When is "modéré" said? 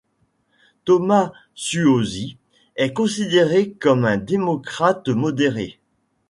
5.09-5.79